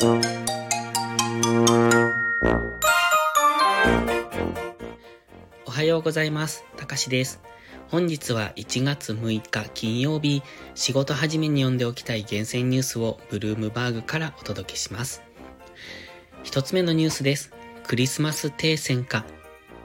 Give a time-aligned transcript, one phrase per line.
[0.00, 0.06] お
[5.72, 6.64] はようございます。
[6.76, 7.40] たかしです。
[7.88, 10.44] 本日は1月6日金曜日、
[10.76, 15.20] 仕事始めに読んでおきたい厳選ニュースをブルームバーグからお届けします。
[16.44, 17.50] 一つ目のニュースです。
[17.82, 19.24] クリスマス停戦か。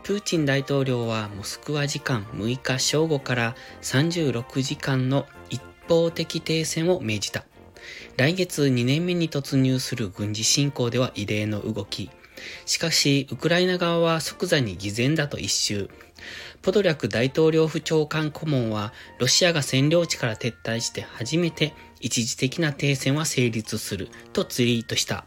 [0.03, 5.59] プーチン大統領はモスクワ時間6日正午から36時間の一
[5.89, 7.45] 方的停戦を命じた。
[8.17, 12.09] 来月2年目に突入する軍事侵攻では異例の動き。
[12.65, 15.89] しかし、ウクライナ側は即座に偽善だと一周。
[16.61, 25.25] ポドリャク大統領府長官顧問は、ロシアが占領地から撤退して初めて一時的な停戦は成立するとツイートした。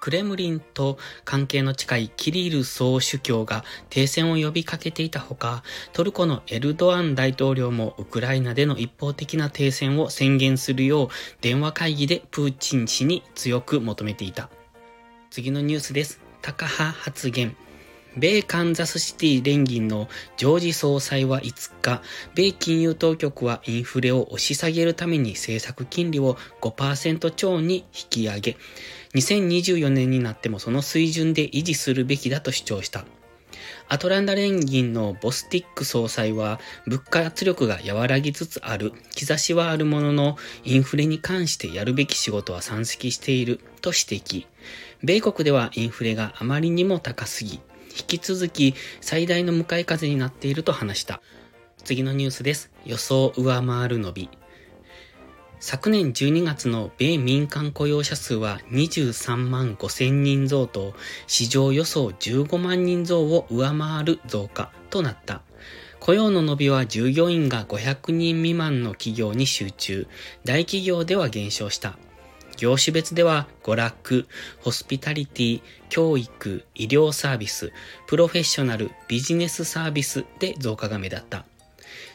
[0.00, 5.62] クレムリンと関係の近いキリル総主教が停戦を呼びかけていたほか、
[5.92, 11.08] トルコのエルドアン大統領もウクライナでの一方的な停戦を宣言するよう
[11.40, 14.50] 電話会議でプーチン氏に強く求めていた。
[15.30, 16.20] 次のニュースです。
[16.40, 17.56] タカ派発言。
[18.16, 22.02] 米カンザスシティ連銀のジョージ総裁は5日、
[22.34, 28.56] 米金融当局はインフレを押し下げるために政策金利を5%超に引き上げ、
[29.14, 33.04] 2024年になってもその水準で維持するべきだと主張した。
[33.88, 44.46] アトランダ連銀のボスティック総裁は物価圧力が和らぎつつある兆しはあるもののインフレに関してやるべき仕事は山積していると指摘。
[45.02, 47.60] 米国ではインフレがあまりにも高すぎ、
[47.98, 51.20] 引き続き最大の向かい風になっていると話した。
[51.84, 52.70] 次のニュースです。
[52.84, 54.30] 予想上回る伸び。
[55.60, 60.94] 昨年12月の米民間雇用者数は23万5千人増と
[61.26, 65.42] 市場予想15万人増を上回る増加となった。
[65.98, 70.06] 雇用の伸びは従業員が500人未満の企業に集中、
[70.44, 71.98] 大企業では減少した。
[72.58, 74.26] 業種別では娯楽、
[74.60, 77.72] ホスピタリティ、教育、医療サービス、
[78.08, 81.46] プロフェッショナル、ビジネスサービスで増加が目立った。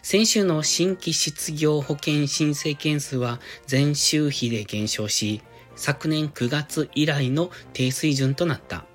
[0.01, 3.39] 先週の新規失業保険申請件数は
[3.71, 5.41] 前週比で減少し、
[5.77, 8.85] 昨年9月以来の低水準となった。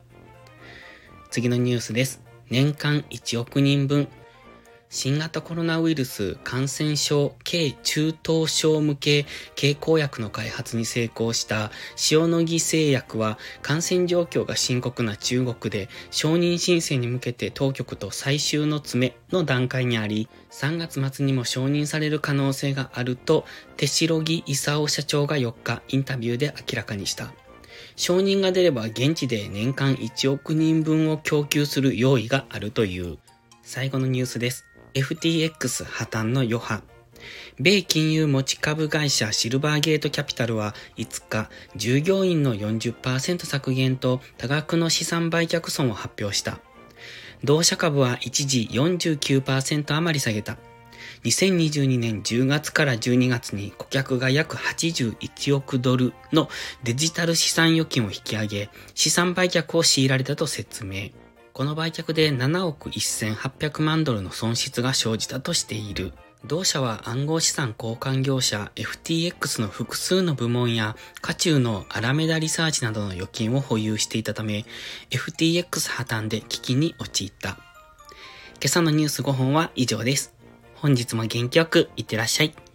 [1.30, 2.22] 次のニュースです。
[2.50, 4.08] 年間1億人分。
[4.90, 11.70] 新型コロナウイルス感染症軽中等症向け経口薬の開発に成功した
[12.10, 23.44] 塩野義製薬は感染状況が深刻な中国で承認申請に向けて当局と最終の詰めの段階にあり3月末にも承認される可能性があると
[23.76, 27.32] 手代木勲社長が4日インタビューで明らかにした。
[27.94, 33.18] 承認が出れば現地で年間1億人分を供給する用意があるという。
[33.62, 34.67] 最後のニュースです。
[34.94, 36.82] FTX 破綻の余波。
[37.58, 46.60] 米金融持ち株会社シルバーゲートキャピタルは5日、従業員の40%削減と多額の資産売却損を発表した。
[47.44, 50.58] 同社株は一時49%余り下げた。
[51.24, 56.48] 2022年10月から12月に顧客が約81億ドルの
[56.84, 61.10] デジタル資産預金を引き上げ、資産売却を強いられたと説明。
[61.58, 66.12] この売却で7億1800万ドルの損失が生じたとしている。
[66.44, 74.66] 同社は暗号資産交換業者 FTX の複数の部門や渦中のアラメダリサーチなどの預金を保有していたため
[75.10, 77.48] FTX 破綻で危機に陥った。
[77.48, 77.58] 今
[78.66, 80.36] 朝のニュース5本は以上です。
[80.76, 82.67] 本日も元気よくいってらっしゃい。